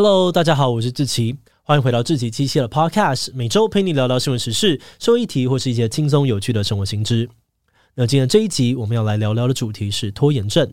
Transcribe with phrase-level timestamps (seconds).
[0.00, 7.28] Hello，大家好，我是志奇，欢迎回到志奇机械的 Podcast，每周陪你聊聊新闻时事、社会议题或是一些轻松有趣的生活新知。
[7.96, 10.72] 那今天这一集我们要来聊聊的主题是拖延症。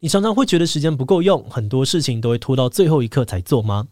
[0.00, 3.88] 你常常会觉得时间不够用，很多事情都会拖到最后一刻才做吗？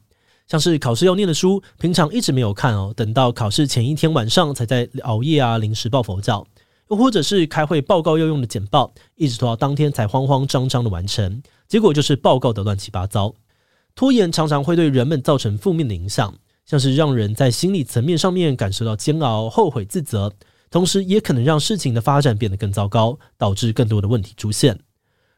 [0.46, 6.46] 像是考试要念的书，平常一直没有看哦，等到考试前一天晚上才在熬夜啊，临时抱佛脚。
[6.90, 13.34] 又或者是开会报告要用的简报，一直拖到当天才慌慌张张的完成，结果就是报告的乱七八糟。
[13.98, 16.32] 拖延常常会对人们造成负面的影响，
[16.64, 20.32] 像是让人在心理层面上面感受到煎熬、后悔、自责，
[20.70, 24.78] 同时也可能让事情的发展变得更糟糕，导致更多的问题出现。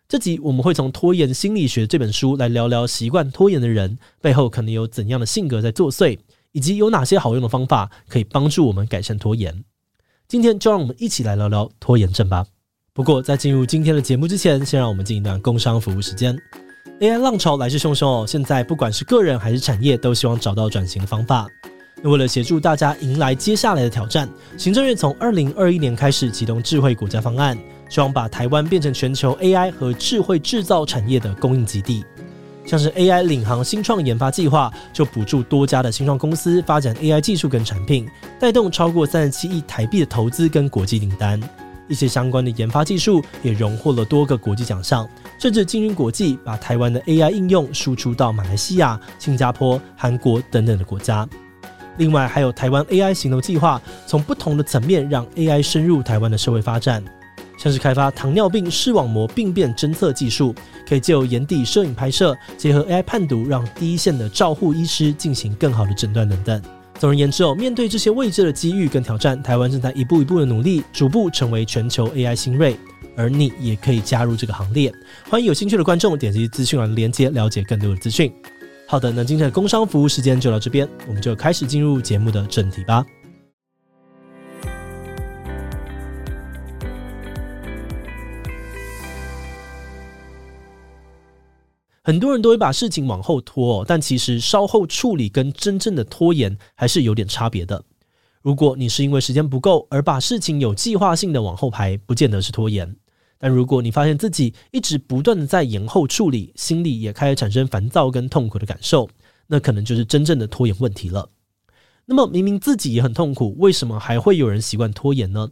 [0.07, 6.19] 这集我们会从《拖延心理学》这本书来聊聊习惯拖延的人背后可能有怎样的性格在作祟，
[6.53, 9.65] 以及有哪些好用的方法可以帮助我们改善拖延。
[10.29, 12.45] 今天就让我们一起来聊聊拖延症吧。
[12.93, 16.39] 不过在进入今天的节目之前，先让我们进一段工商服务时间。
[17.01, 21.47] AI 浪潮来势汹汹哦，现在不管是个人还是产业，都希望找到转型的方法。
[22.03, 27.57] 那为了协助大家迎来接下来的挑战，行政院从二零二一年开始启动智慧国家方案，
[27.89, 32.05] 希望把台湾变成全球 AI 和智慧制造产业的供应基地。
[32.65, 41.41] 像是 AI 领航新创研发计划，就补助多家的新创公司发展 AI 技术跟产品，带动超过三十七亿台币的投资跟国际订单。
[41.91, 45.07] 一些相关的研发技术也荣获了多个国际奖项，
[45.39, 51.29] 甚至进军国际，把台湾的 AI 应用输出到马来西亚、新加坡、韩国等等的国家。
[51.99, 57.05] 另外，还有台湾 AI 行动计划，从不同的层面让 AI 深入台湾的社会发展。
[57.59, 60.55] 像是开发糖尿病视网膜病变侦测技术，
[60.89, 66.63] 可以借由眼底摄影拍摄，结合 AI 判读，让第一线的照护医师进行更好的诊断等等。
[67.01, 72.77] 总而言之哦，面对这些未知的机遇跟挑战，台湾正在一步一步的努力，逐步成为全球 AI 新锐。
[73.17, 74.93] 而你也可以加入这个行列。
[75.31, 78.31] 欢迎有兴趣的观众点击资讯栏连接，了解更多的资讯。
[78.87, 83.03] 好的，那今天的工商服务时间就到这边，我们就开始进入节目的正题吧。
[92.11, 97.85] 很多人都会把事情往后拖，但其实稍后处理跟真正的拖延还是有点差别的。
[98.43, 102.97] 如果你是因为时间不够而把事情有计划性的往后排，不见得是拖延。
[103.39, 109.09] 但如果你发现自己一直不断的在延后处理，心里也开始产生烦躁跟痛苦的感受，
[109.47, 111.31] 那可能就是真正的拖延问题了。
[112.07, 115.49] 那么明明自己也很痛苦，为什么还会有人习惯拖延呢？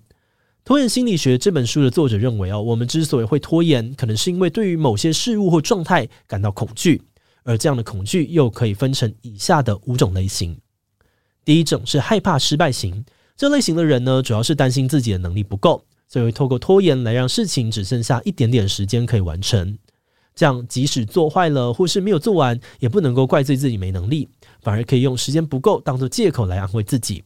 [0.68, 7.00] 拖延心理学这本书的作者认为，哦，我们之所以会拖延，可能是因为对于某些事物或状态感到恐惧，
[7.42, 10.58] 而这样的恐惧又可以分成以下的五种类型。
[11.42, 13.02] 第一种是害怕失败型，
[13.34, 19.78] 这类型的人呢，主要是担心自己的能力不够，所以会透过拖延来让事情只剩下一点点时间可以完成。
[20.34, 24.28] 这样即使做坏了或是没有做完，也不能够怪罪自己没能力，
[24.60, 27.24] 反而可以用时间不够当做借口来安慰自己。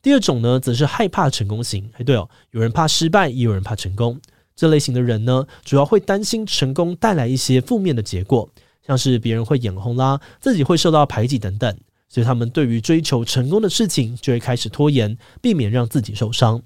[0.00, 1.90] 第二种呢，则是害怕成功型。
[1.94, 4.20] 哎，对哦，有人怕失败，也有人怕成功。
[4.54, 8.48] 这类型的人呢，主要会担心成功带来一些负面的结果，
[8.86, 11.76] 像是别人会眼红啦，自己会受到排挤等等。
[12.08, 16.62] 所以他们对于追求成功的事情，就会开始拖延，避免让自己受伤。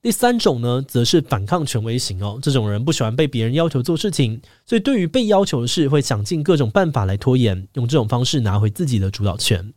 [0.00, 2.38] 第三种呢，则是反抗权威型哦。
[2.40, 9.74] 这种人不喜欢被别人要求做事情，所以对于被要求的事，会想尽各种办法来拖延，用这种方式拿回自己的主导权。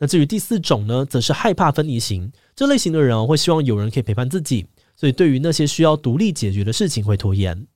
[0.00, 2.32] 那至于第四种呢，则是害怕分离型。
[2.56, 4.66] 这类型的人，会希望有人可以陪伴自己，
[4.96, 7.66] 所以对于那些需要独立解决的事情会拖延。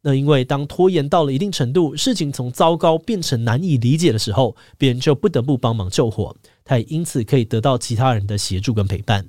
[0.00, 9.28] 那因为当拖延到了一定程度，事情从糟糕变成难以理解的时候，别人就不得不帮忙救火，他也因此可以得到其他人的协助跟陪伴。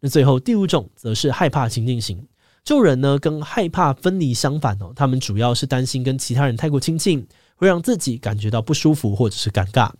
[0.00, 2.24] 那最后第五种则是害怕亲近型。
[2.62, 7.26] 救人呢，跟害怕分离相反哦，他们主要是担心跟其他人太过亲近，
[7.56, 9.90] 会让自己感觉到不舒服或者是尴尬。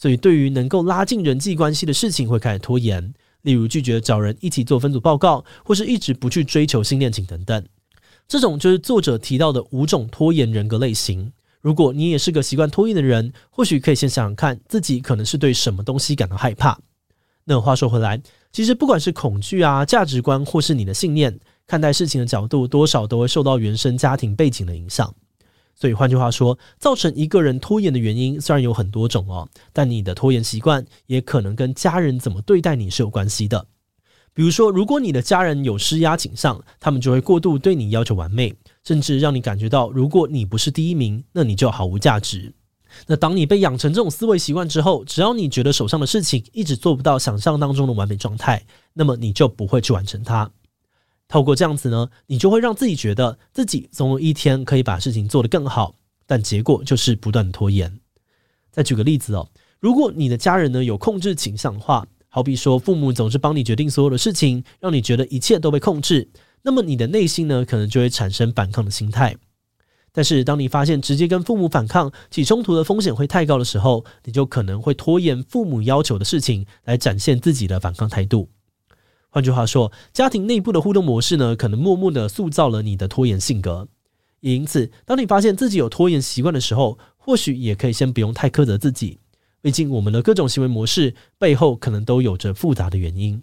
[0.00, 7.66] 所以，对于能够拉近人际关系的事情，会开始拖延，例如拒绝找人一起做分组报告，或是一直不去追求新恋情等等。
[8.28, 11.32] 这种就是作者提到的五种拖延人格类型。
[11.60, 16.78] 如果你也是个习惯拖延的人，或许可以先想想看，自己可能是对什么东西感到害怕。
[17.44, 18.22] 那话说回来，
[18.52, 21.36] 其实不管是恐惧啊、价值观，或是你的信念，
[21.66, 25.12] 看待事情的角度，多少都会受到原生家庭背景的影响。
[25.78, 33.66] 所以换句话说，造成一个人拖延的原因虽然有很多种哦，但你的拖延习惯也可能跟家人怎么对待你是有关系的。
[34.34, 38.54] 比如说，如果你的家人有施压倾向，他们就会过度对你要求完美，
[38.84, 42.52] 甚至让你感觉到，如果你不是第一名，那你就毫无价值。
[43.06, 48.64] 那当你被养成这种思维习惯之后，只要你觉得手上的事情一直做不到想象当中的完美状态，
[48.94, 50.50] 那么你就不会去完成它。
[51.28, 55.94] 透过这样子呢，你就会让自己觉得自己总有一天可以把事情做得更好，
[56.26, 58.00] 但结果就是不断拖延。
[58.72, 59.48] 再举个例子哦，
[59.78, 66.30] 如果你的家人呢有控制倾向的话，好比说父母总是帮你决定所有的事情，让你觉得一切都被控制，
[66.62, 69.36] 那么你的内心呢可能就会产生反抗的心态。
[70.12, 78.48] 但是当你发现直接跟父母反抗起冲突的风险会太高的时候，你就可能会拖延父母要求的事情来展现自己的反抗态度。
[79.38, 83.86] 换句话说，家庭内部的互动模式呢，可能默默的塑造了你的拖延性格。
[84.40, 89.20] 也因此，当你发现自己有拖延习惯的时候，或许也可以先不用太苛责自己。
[89.62, 93.40] 毕竟，我们的各种行为模式背后可能都有着复杂的原因，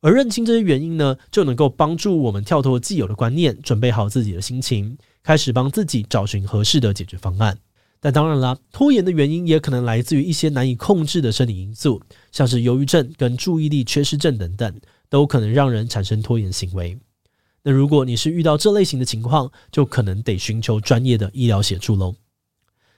[0.00, 7.56] 而认清这些原因呢，就能够帮助我们跳脱既有的观念，准备好自己的心情，开始帮自己找寻合适的解决方案。
[8.00, 14.80] 但当然啦，拖延的原因也可能来自于一些难以控制的生理因素，像是忧郁症跟注意力缺失症等等，
[15.10, 16.98] 都可能让人产生拖延行为。
[17.62, 22.14] 那如果你是遇到这类型的情况，就可能得寻求专业的医疗协助喽。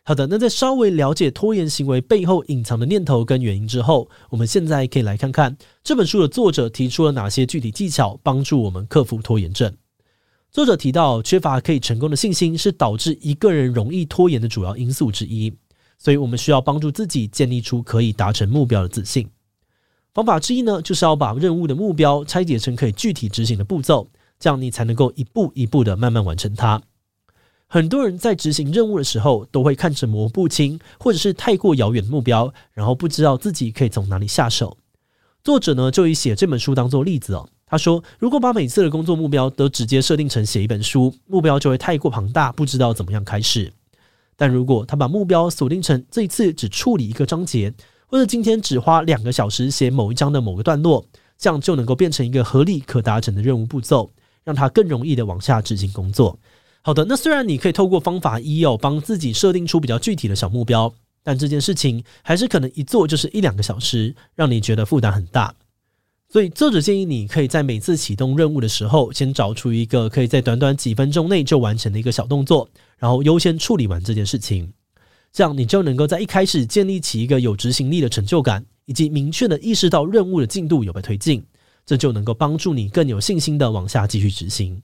[0.04, 9.72] 好的，那在稍微了解拖延行为背后隐藏的念头跟原因之后，我们现在可以来看看这本书的作者提出了哪些具体技巧，帮助我们克服拖延症。
[10.50, 15.52] 作者提到，缺乏可以成功的信心是导致一个人容易拖延的主要因素之一，
[15.98, 19.28] 所以我们需要帮助自己建立出可以达成目标的自信。
[20.14, 24.08] 方法之一呢，就是要把任务的目标拆解成可以具体执行的步骤。
[24.38, 26.82] 这样你才能够一步一步的慢慢完成它。
[27.68, 34.76] 很多人在执行任务的时候，都会看着模糊不清，或者是太过遥远的目标，然后不知道自己可以从哪里下手。
[35.44, 37.48] 作者呢，就以写这本书当做例子哦。
[37.64, 43.72] 他说，如果把每次的工作目标都直接设定成写一本书，目标就会太过庞大，不知道怎么样开始。
[44.36, 47.72] 但如果他把目标锁定成这一次只处理一个章节，
[48.12, 51.04] 或者今天只花两个小时写某一章的某个段落，
[51.38, 54.10] 这样就能够变成一个合理可达成的任务步骤。
[54.44, 56.36] 让他更容易的往下执行工作。
[56.82, 60.92] 好的，那虽然你可以透过方法一哦，帮自己设定出比较具体的小目标，
[61.22, 65.54] 但这件事情还是可能一做就是一两个小时，让你觉得负担很大。
[66.28, 72.68] 所以作者建议你可以在每次启动任务的时候，先找出一个可以在短短几分钟内就完成的一个小动作，
[72.98, 74.72] 然后优先处理完这件事情。
[75.32, 81.42] 这样你就能够在一开始建立起一个有执行力的成就感，以及明确的意识到任务的进度有被推进。
[81.84, 84.80] 这就能够帮助你更有信心的往下继续执行。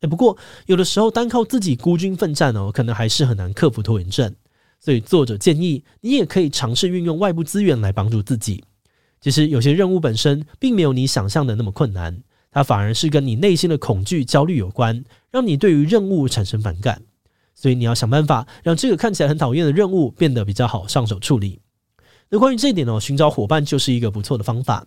[0.00, 0.36] 诶，不过
[0.66, 4.34] 有的时候单靠自己孤军奋战哦，可能还是很难克服拖延症。
[4.78, 8.62] 所以作者建议你也可以尝试运用外部资源来帮助自己。
[9.22, 12.20] 其实有些任务本身并没有你想象的那么困难，
[12.50, 17.00] 它反而是跟你内心的恐惧、焦虑有关，让你对于任务产生反感。
[17.64, 21.62] 所以你要想办法让这个看起来很讨厌的任务变得比较好上手处理。
[22.28, 24.86] 那关于这一点呢，寻找伙伴就是一个不错的方法。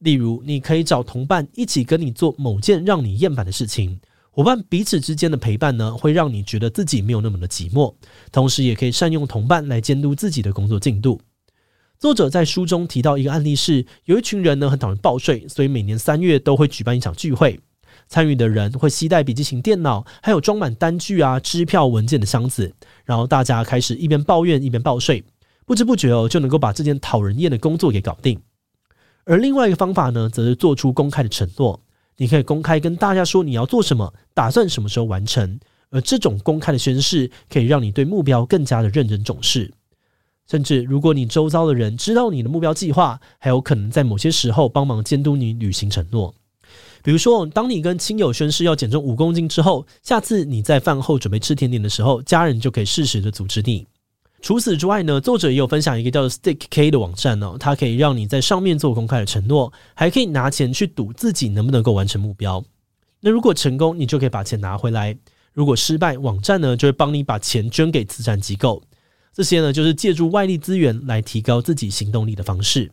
[0.00, 3.98] 例如，你可以找同伴一起跟你做某件让你厌烦的事情。
[4.30, 7.94] 伙伴彼此之间的陪伴呢，会让你觉得自己没有那么的寂寞。
[8.30, 11.18] 同时，也可以善用同伴来监督自己的工作进度。
[11.98, 17.58] 作者在书中提到一个案例是，有一群人呢很讨厌报税，所以每年三月都会举办一场聚会。
[18.08, 22.74] 参与的人会携带笔记型电脑，还有装满单据啊、支票、文件的箱子，
[23.04, 25.22] 然后大家开始一边抱怨一边报税，
[25.66, 28.40] 不知不觉哦就能够把这件讨人厌的工作给搞定。
[29.24, 31.80] 而另外一个方法呢，则是做出公开的承诺。
[32.16, 35.60] 你可以公开跟大家说你要做什么，打算什么时候完成。
[35.90, 39.72] 而这种公开的宣誓，可以让你对目标更加的认真重视。
[40.50, 46.34] 甚至如果你周遭的人知道你的目标计划，还有可能在某些时候帮忙监督你履行承诺。
[47.02, 53.86] 比如说，当你跟亲友宣誓要减重五公斤之后，下次你在饭后准备吃甜点的时候，家人就可以适时的阻止你。
[54.40, 62.64] 除此之外呢，作者也有分享一个叫做 Stick K 的网站哦，它可以让你在上面做公开的承诺，还可以拿钱去赌自己能不能够完成目标。
[63.20, 65.12] 那如果成功，你就可以把钱拿回来；
[65.52, 68.80] 如果失败，网站呢就会帮你把钱捐给慈善机构。
[69.32, 72.90] 这些呢就是借助外力资源来提高自己行动力的方式。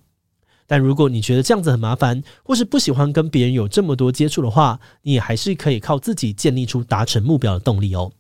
[0.68, 8.12] 但如果你觉得这样子很麻烦，或是不喜欢跟别人有这么多接触的话，你也还是可以靠自己建立出达成目标的动力哦。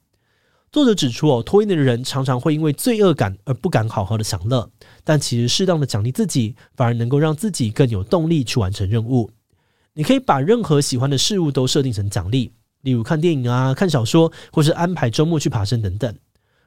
[0.71, 4.69] 作者指出，哦，拖延的人常常会因为罪恶感而不敢好好的享乐，
[5.03, 9.31] 但其实适当的奖励自己，反而能够让自己更有动力去完成任务。
[9.93, 16.13] 你可以把任何喜欢的事物都设定成奖励，例如看电影啊、看小说，或是安排周末去爬山等等。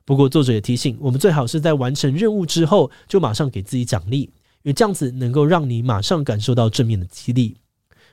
[0.07, 4.31] 不过，作者也提醒我们，最好是在完成任务之后就马上给自己奖励，
[4.63, 7.57] 因为这样子能够让你马上感受到正面的激励。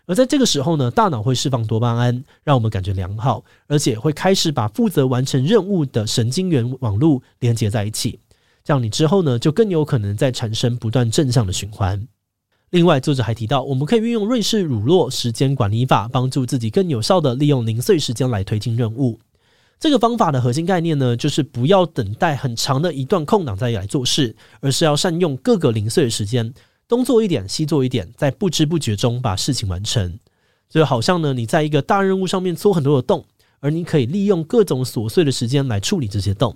[0.07, 8.19] 而在这个时候呢，大脑会释放多巴胺，让我们感觉良好，而且会开始把负责完成任务的神经元网络连接在一起，
[8.63, 12.07] 这样你之后呢，就更有可能在产生不断正向的循环。
[12.69, 19.19] 另外，作者还提到，我们可以运用瑞士乳酪时间管理法，帮助自己更有效地利用零碎时间来推进任务。
[19.79, 26.53] 这个方法的核心概念呢，就是不要等待很长的一段空档再来做事，而是要善用各个零碎的时间，
[26.87, 30.17] 东做一点，西做一点，在不知不觉中把事情完成。
[30.69, 33.23] 就好像呢，你在一个大任务上面戳很多的洞，
[33.59, 36.55] 而你可以利用各种琐碎的时间来处理这些洞。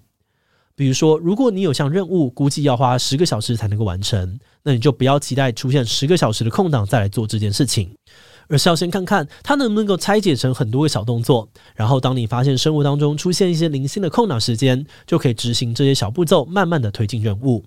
[0.76, 7.94] 比如说，如果你有项任务，估计要花十个小时才能够完成，那你就不要期待出现十个小时的空档再来做这件事情。
[8.50, 17.64] 而是要先看看它能不能够拆解成很多个小动作，然后当你发现生活当中出现一些零星的空档时间，就可以执行这些小步骤，慢慢的推进任务。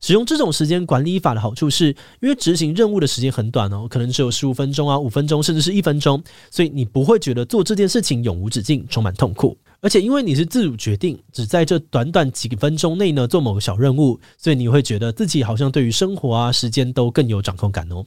[0.00, 1.88] 使用这种时间管理法的好处是，
[2.20, 9.56] 因为执行任务的时间很短哦，可能只有十五分钟啊、五分钟，甚至是一分钟，所以你不会觉得做这件事情永无止境，充满痛苦。
[9.80, 18.04] 而且因为你是自主决定，只在这短短几分钟内呢做某个小任务，所以你会觉得自己好像对于生活啊、时间都更有掌控感哦。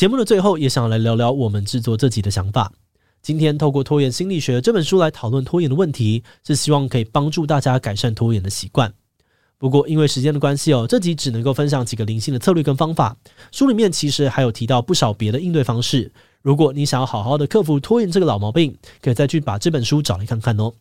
[0.00, 2.72] 节目的最后，也想来聊聊我们制作这集的想法。
[3.20, 8.90] 今天透过《拖延心理学》这本书来讨论拖延的问题，是希望可以帮助大家改善拖延的习惯。
[9.58, 13.14] 不过因为时间的关系哦，这集只能够分享几个零星的策略跟方法。
[13.52, 16.10] 书里面其实还有提到不少别的应对方式。
[16.40, 20.72] 如果你想要好好的克服拖延这个老毛病，可以再去把这本书找来看看哦。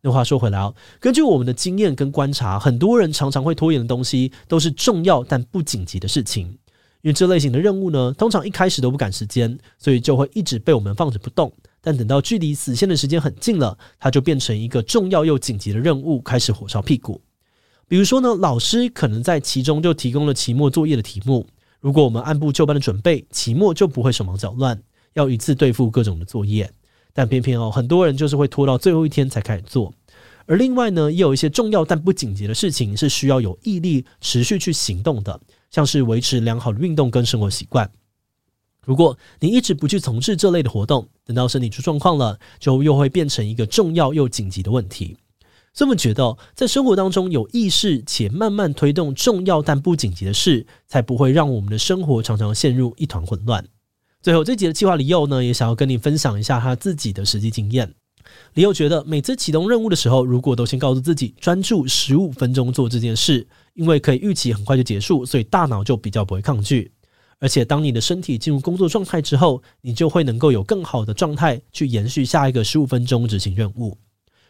[0.00, 6.56] 那话说回来哦，根据我们的经验跟观察，很多人常常会拖延的东西，都是重要但不紧急的事情。
[7.06, 11.52] 因为这类型的任务呢，通常一开始都不赶时间，所以就会一直被我们放着不动。
[11.80, 17.22] 但等到距离死线的时间很近了，它就变成一个重要又紧急的任务，开始火烧屁股。
[17.86, 21.46] 比如说呢，老师可能在其中就提供了期末作业的题目，
[21.78, 24.82] 如果我们按部就班的准备，期末就不会手忙脚乱，
[25.12, 26.68] 要一次对付各种的作业。
[27.12, 29.94] 但偏偏哦，很多人就是会拖到最后一天才开始做。
[30.46, 35.40] 而另外呢，也有一些重要但不紧急的事情，是需要有毅力持续去行动的。
[35.76, 37.90] 像是维持良好的运动跟生活习惯，
[38.82, 45.18] 如果你一直不去从事这类的活动，等到身体出状况了，就又会变成一个重要又紧急的问题。
[45.74, 53.62] 这么觉得，在生活当中有意识且慢慢推动重要但不紧急的事，才不会让我们的生活常常陷入一团混乱。
[54.22, 57.92] 最后，这集的计划里又呢，也想要跟你分享一下他自己的实际经验。
[58.54, 66.90] 李友觉得，每次启动任务的时候，如果都先告诉自己专注十五分钟做这件事，因为可以预期很快就结束，所以大脑就比较不会抗拒。
[67.38, 73.98] 而且，当你的身体进入工作状态之后，你就会能够有更好的状态去延续下一个十五分钟执行任务。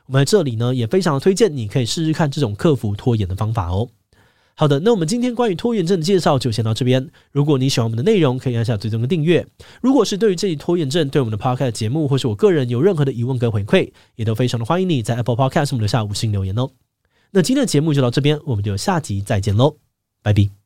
[0.06, 3.88] 我们在这里呢，也非常的推荐你可以试试看这种克服拖延的方法哦。
[4.58, 7.10] 好的，那我们今天关于拖延症的介绍就先到这边。
[7.30, 9.46] 如果你喜欢我们的内容，可以按下追踪跟订阅。
[9.82, 16.70] 如果是对于这一拖延症，对我们的 Podcast 节目或是我个人有任何的疑问跟回馈，也都非常的欢迎你在 Apple Podcast 上留下五星留言哦。
[17.32, 19.76] 那今天的节目就到这边，我们就下集再见喽，
[20.22, 20.65] 拜拜。